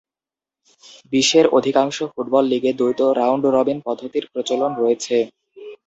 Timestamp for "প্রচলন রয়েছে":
4.31-5.17